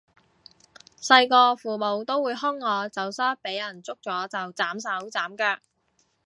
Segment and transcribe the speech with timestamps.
[0.99, 5.61] 細個父母都會兇我走失畀人捉咗就斬手斬腳